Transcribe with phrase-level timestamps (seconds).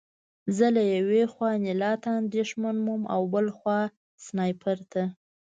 [0.57, 3.79] زه له یوې خوا انیلا ته اندېښمن وم او بل خوا
[4.25, 5.03] سنایپر ته